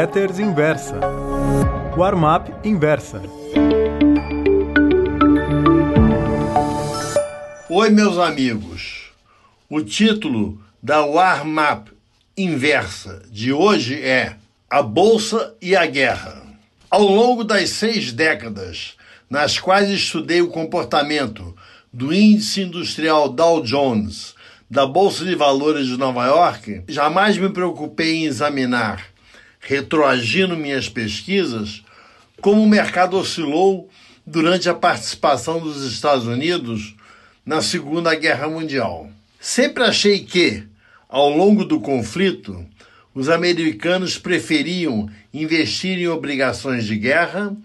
Letters 0.00 0.38
Inversa. 0.38 1.00
Warm-up 1.96 2.52
Inversa. 2.62 3.20
Oi, 7.68 7.90
meus 7.90 8.16
amigos. 8.16 9.10
O 9.68 9.80
título 9.80 10.62
da 10.80 11.04
Warm-up 11.04 11.90
Inversa 12.36 13.22
de 13.28 13.52
hoje 13.52 14.00
é 14.00 14.36
A 14.70 14.82
Bolsa 14.82 15.56
e 15.60 15.74
a 15.74 15.84
Guerra. 15.84 16.44
Ao 16.88 17.02
longo 17.02 17.42
das 17.42 17.70
seis 17.70 18.12
décadas 18.12 18.94
nas 19.28 19.58
quais 19.58 19.90
estudei 19.90 20.40
o 20.40 20.46
comportamento 20.46 21.56
do 21.92 22.14
índice 22.14 22.60
industrial 22.60 23.28
Dow 23.28 23.64
Jones 23.64 24.36
da 24.70 24.86
Bolsa 24.86 25.24
de 25.24 25.34
Valores 25.34 25.88
de 25.88 25.96
Nova 25.96 26.24
York, 26.26 26.84
jamais 26.86 27.36
me 27.36 27.48
preocupei 27.48 28.18
em 28.18 28.26
examinar, 28.26 29.17
retroagindo 29.60 30.56
minhas 30.56 30.88
pesquisas, 30.88 31.82
como 32.40 32.62
o 32.62 32.68
mercado 32.68 33.16
oscilou 33.16 33.88
durante 34.26 34.68
a 34.68 34.74
participação 34.74 35.58
dos 35.58 35.84
Estados 35.84 36.26
Unidos 36.26 36.94
na 37.44 37.62
Segunda 37.62 38.14
Guerra 38.14 38.48
Mundial. 38.48 39.10
Sempre 39.40 39.84
achei 39.84 40.20
que, 40.20 40.62
ao 41.08 41.30
longo 41.30 41.64
do 41.64 41.80
conflito, 41.80 42.66
os 43.14 43.28
americanos 43.28 44.18
preferiam 44.18 45.08
investir 45.32 45.98
em 45.98 46.08
obrigações 46.08 46.84
de 46.84 46.96
guerra 46.96 47.56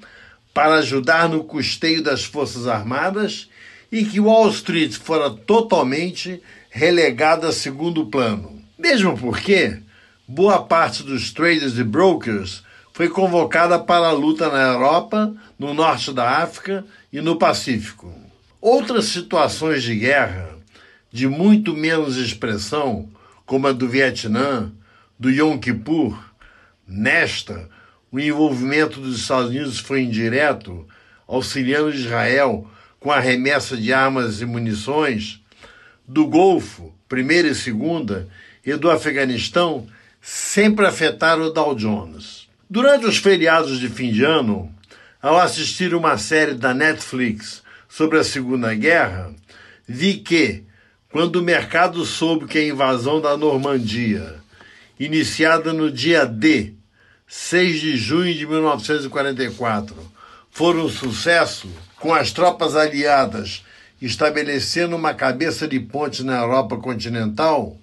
para 0.54 0.76
ajudar 0.76 1.28
no 1.28 1.44
custeio 1.44 2.02
das 2.02 2.24
Forças 2.24 2.68
Armadas 2.68 3.50
e 3.92 4.06
que 4.06 4.20
Wall 4.20 4.50
Street 4.50 4.94
fora 4.94 5.30
totalmente 5.30 6.42
relegada 6.70 7.50
a 7.50 7.52
segundo 7.52 8.08
plano. 8.08 8.62
Mesmo 8.78 9.18
porque 9.18 9.78
boa 10.28 10.64
parte 10.64 11.04
dos 11.04 11.32
traders 11.32 11.78
e 11.78 11.84
brokers 11.84 12.64
foi 12.94 13.10
convocada 13.10 13.78
para 13.78 14.08
a 14.08 14.12
luta 14.12 14.50
na 14.50 14.62
Europa, 14.62 15.36
no 15.60 15.74
norte 15.74 16.14
da 16.14 16.38
África 16.42 16.86
e 17.12 17.20
no 17.22 17.38
Pacífico. 17.38 18.14
Outras 18.62 19.06
situações 19.06 19.84
de 19.84 19.96
guerra, 19.96 20.50
de 21.12 21.28
muito 21.28 21.76
menos 21.76 22.18
expressão, 22.18 23.10
como 23.46 23.68
a 23.68 23.72
do 23.72 23.90
Vietnã, 23.90 24.72
do 25.20 25.30
Yom 25.30 25.58
Kippur, 25.58 26.18
nesta, 26.88 27.70
o 28.12 28.20
envolvimento 28.20 29.02
dos 29.02 29.20
Estados 29.20 29.50
Unidos 29.50 29.80
foi 29.80 30.04
indireto, 30.04 30.88
auxiliando 31.28 31.94
Israel 31.94 32.70
com 33.00 33.12
a 33.12 33.20
remessa 33.20 33.76
de 33.76 33.92
armas 33.92 34.40
e 34.40 34.46
munições, 34.46 35.42
do 36.08 36.28
Golfo, 36.28 36.94
primeira 37.10 37.48
e 37.48 37.56
segunda, 37.56 38.30
e 38.66 38.76
do 38.76 38.90
Afeganistão, 38.90 39.88
sempre 40.26 40.86
afetaram 40.86 41.44
o 41.44 41.50
Dow 41.50 41.76
Jones. 41.76 42.48
Durante 42.70 43.06
os 43.06 43.18
feriados 43.18 43.78
de 43.78 43.90
fim 43.90 44.10
de 44.10 44.24
ano, 44.24 44.74
ao 45.22 45.38
assistir 45.38 45.94
uma 45.94 46.18
série 46.18 46.54
da 46.54 46.74
Netflix 46.74 47.62
sobre 47.90 48.18
a 48.18 48.24
Segunda 48.24 48.74
Guerra, 48.74 49.36
vi 49.86 50.14
que, 50.14 50.64
quando 51.12 51.36
o 51.36 51.44
mercado 51.44 52.06
soube 52.06 52.46
que 52.46 52.58
a 52.58 52.66
invasão 52.66 53.20
da 53.20 53.36
Normandia, 53.36 54.36
iniciada 54.98 55.74
no 55.74 55.92
dia 55.92 56.26
D, 56.26 56.74
6 57.28 57.82
de 57.82 57.98
junho 57.98 58.34
de 58.34 58.48
1944, 58.48 59.94
foram 60.50 60.86
um 60.86 60.90
sucesso, 60.90 61.70
com 62.00 62.14
as 62.14 62.32
tropas 62.32 62.78
aliadas 62.78 63.66
estabelecendo 64.02 64.96
uma 64.96 65.14
cabeça 65.14 65.68
de 65.68 65.80
ponte 65.82 66.24
na 66.24 66.40
Europa 66.40 66.78
continental, 66.78 67.78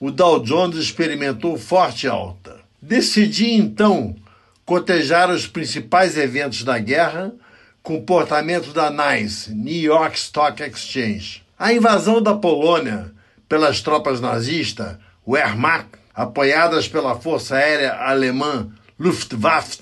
o 0.00 0.10
Dow 0.10 0.42
Jones 0.42 0.78
experimentou 0.78 1.58
forte 1.58 2.08
alta. 2.08 2.58
Decidi 2.80 3.50
então 3.50 4.16
cotejar 4.64 5.30
os 5.30 5.46
principais 5.46 6.16
eventos 6.16 6.64
da 6.64 6.78
guerra, 6.78 7.34
comportamento 7.82 8.72
da 8.72 8.90
NICE, 8.90 9.52
New 9.54 9.82
York 9.82 10.16
Stock 10.16 10.62
Exchange. 10.62 11.44
A 11.58 11.74
invasão 11.74 12.22
da 12.22 12.34
Polônia 12.34 13.12
pelas 13.46 13.82
tropas 13.82 14.20
nazistas, 14.22 14.96
Wehrmacht, 15.28 15.90
apoiadas 16.14 16.88
pela 16.88 17.20
Força 17.20 17.56
Aérea 17.56 17.92
Alemã 17.92 18.70
Luftwaffe, 18.98 19.80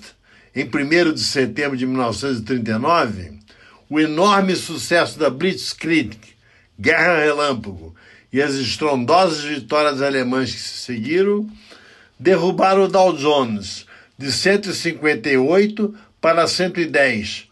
em 0.53 0.65
1 0.65 1.13
de 1.13 1.23
setembro 1.23 1.77
de 1.77 1.85
1939, 1.85 3.39
o 3.89 3.99
enorme 3.99 4.55
sucesso 4.55 5.17
da 5.17 5.29
Blitzkrieg, 5.29 6.17
Guerra 6.77 7.19
Relâmpago, 7.19 7.95
e 8.31 8.41
as 8.41 8.55
estrondosas 8.55 9.43
vitórias 9.43 10.01
alemãs 10.01 10.51
que 10.51 10.59
se 10.59 10.85
seguiram, 10.85 11.49
derrubaram 12.19 12.83
o 12.83 12.87
Dow 12.87 13.13
Jones 13.13 13.85
de 14.17 14.31
158 14.31 15.95
para 16.19 16.47
110, 16.47 17.47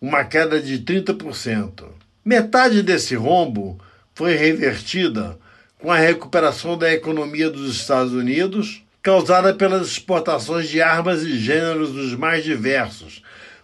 uma 0.00 0.24
queda 0.24 0.60
de 0.60 0.80
30%. 0.80 1.84
Metade 2.24 2.82
desse 2.82 3.14
rombo 3.14 3.80
foi 4.14 4.34
revertida 4.34 5.38
com 5.78 5.90
a 5.90 5.96
recuperação 5.96 6.76
da 6.76 6.92
economia 6.92 7.48
dos 7.48 7.76
Estados 7.76 8.12
Unidos, 8.12 8.82
causada 9.00 9.54
pelas 9.54 9.86
exportações 9.86 10.68
de 10.68 10.82
armas 10.82 11.22
e 11.22 11.38
gêneros 11.38 11.92
dos 11.92 12.14
mais 12.14 12.42
diversos, 12.42 13.22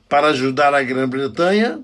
para 0.08 0.28
ajudar 0.28 0.72
a 0.72 0.82
Grã-Bretanha 0.82 1.80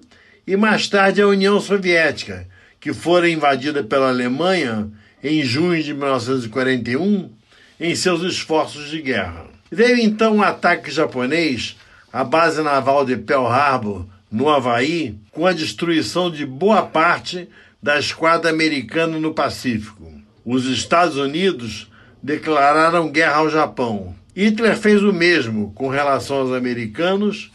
e 0.46 0.56
mais 0.56 0.88
tarde 0.88 1.20
a 1.20 1.26
União 1.26 1.60
Soviética, 1.60 2.46
que 2.80 2.92
fora 2.94 3.28
invadida 3.28 3.84
pela 3.84 4.08
Alemanha 4.08 4.90
em 5.22 5.42
junho 5.44 5.82
de 5.82 5.92
1941 5.92 7.30
em 7.78 7.94
seus 7.94 8.22
esforços 8.22 8.88
de 8.88 9.02
guerra. 9.02 9.46
Veio 9.70 9.98
então 9.98 10.36
um 10.36 10.42
ataque 10.42 10.90
japonês 10.90 11.76
à 12.12 12.24
base 12.24 12.62
naval 12.62 13.04
de 13.04 13.16
Pearl 13.16 13.46
Harbor, 13.46 14.06
no 14.30 14.48
Havaí, 14.48 15.16
com 15.32 15.46
a 15.46 15.52
destruição 15.52 16.30
de 16.30 16.46
boa 16.46 16.82
parte 16.82 17.48
da 17.82 17.98
esquadra 17.98 18.50
americana 18.50 19.18
no 19.18 19.34
Pacífico. 19.34 20.10
Os 20.44 20.66
Estados 20.66 21.16
Unidos 21.16 21.90
declararam 22.22 23.10
guerra 23.10 23.36
ao 23.36 23.50
Japão. 23.50 24.14
Hitler 24.34 24.76
fez 24.76 25.02
o 25.02 25.12
mesmo 25.12 25.72
com 25.72 25.88
relação 25.88 26.38
aos 26.38 26.52
americanos 26.52 27.50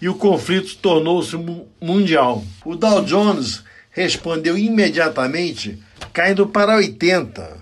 e 0.00 0.08
o 0.08 0.14
conflito 0.14 0.76
tornou-se 0.78 1.36
mundial. 1.80 2.44
O 2.64 2.74
Dow 2.74 3.02
Jones 3.04 3.62
respondeu 3.94 4.58
imediatamente, 4.58 5.80
caindo 6.12 6.48
para 6.48 6.74
80, 6.74 7.58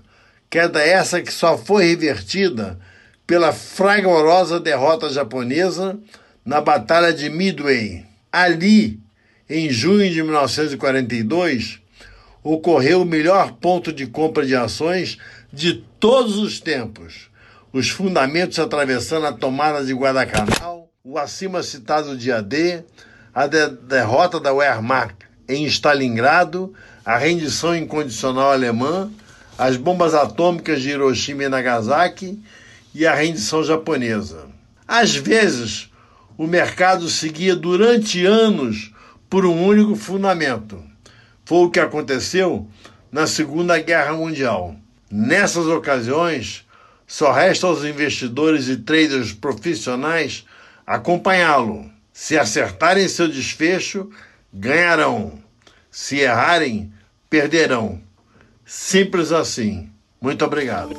queda 0.48 0.82
essa 0.82 1.20
que 1.20 1.30
só 1.32 1.58
foi 1.58 1.84
revertida 1.84 2.78
pela 3.26 3.52
fragorosa 3.52 4.58
derrota 4.58 5.10
japonesa 5.10 5.98
na 6.42 6.60
Batalha 6.60 7.12
de 7.12 7.28
Midway. 7.28 8.06
Ali, 8.32 8.98
em 9.48 9.68
junho 9.68 10.10
de 10.10 10.22
1942, 10.22 11.80
ocorreu 12.42 13.02
o 13.02 13.06
melhor 13.06 13.52
ponto 13.52 13.92
de 13.92 14.06
compra 14.06 14.46
de 14.46 14.56
ações 14.56 15.18
de 15.52 15.84
todos 16.00 16.38
os 16.38 16.58
tempos. 16.60 17.30
Os 17.74 17.90
fundamentos 17.90 18.58
atravessando 18.58 19.26
a 19.26 19.32
tomada 19.32 19.84
de 19.84 19.92
Guadalcanal, 19.92 20.90
o 21.04 21.18
acima 21.18 21.62
citado 21.62 22.16
dia 22.16 22.42
D, 22.42 22.82
a 23.34 23.46
de 23.46 23.68
derrota 23.68 24.40
da 24.40 24.52
Wehrmacht 24.52 25.21
em 25.54 25.64
Stalingrado, 25.66 26.72
a 27.04 27.16
rendição 27.16 27.76
incondicional 27.76 28.52
alemã, 28.52 29.10
as 29.58 29.76
bombas 29.76 30.14
atômicas 30.14 30.80
de 30.80 30.90
Hiroshima 30.90 31.44
e 31.44 31.48
Nagasaki 31.48 32.38
e 32.94 33.06
a 33.06 33.14
rendição 33.14 33.62
japonesa. 33.62 34.46
Às 34.86 35.14
vezes, 35.14 35.90
o 36.36 36.46
mercado 36.46 37.08
seguia 37.08 37.54
durante 37.54 38.24
anos 38.24 38.92
por 39.28 39.46
um 39.46 39.64
único 39.64 39.94
fundamento. 39.94 40.82
Foi 41.44 41.66
o 41.66 41.70
que 41.70 41.80
aconteceu 41.80 42.68
na 43.10 43.26
Segunda 43.26 43.78
Guerra 43.78 44.14
Mundial. 44.14 44.76
Nessas 45.10 45.66
ocasiões, 45.66 46.66
só 47.06 47.32
resta 47.32 47.66
aos 47.66 47.84
investidores 47.84 48.68
e 48.68 48.76
traders 48.78 49.32
profissionais 49.32 50.46
acompanhá-lo. 50.86 51.90
Se 52.12 52.38
acertarem 52.38 53.08
seu 53.08 53.28
desfecho, 53.28 54.10
ganharão. 54.52 55.41
Se 55.92 56.20
errarem, 56.20 56.90
perderão. 57.28 58.00
Simples 58.64 59.30
assim. 59.30 59.90
Muito 60.18 60.42
obrigado. 60.42 60.96